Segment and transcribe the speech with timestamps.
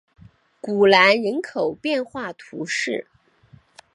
[0.59, 3.05] 古兰人口变化图示